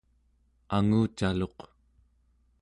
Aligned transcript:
angucaluq¹ 0.77 1.59